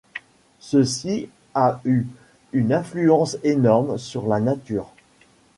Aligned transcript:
Ceci 0.59 1.29
a 1.53 1.79
eu 1.85 2.07
une 2.53 2.73
influence 2.73 3.37
énorme 3.43 3.99
sur 3.99 4.25
la 4.25 4.39
nature. 4.39 4.91